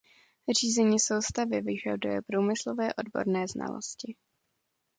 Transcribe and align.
Řízení 0.59 0.99
soustavy 0.99 1.61
vyžaduje 1.61 2.21
průmyslové 2.21 2.93
odborné 2.93 3.47
znalosti. 3.47 4.15